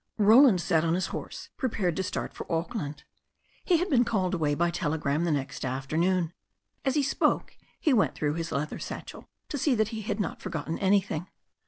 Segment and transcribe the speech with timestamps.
[0.17, 3.03] Roland sat on his horse prepared to start for Auckland.
[3.63, 6.33] He had been called away by telegram the next afternoon.
[6.83, 10.41] As he spoke he went through his leather satchel to see that he had not
[10.41, 11.27] forgotten anything.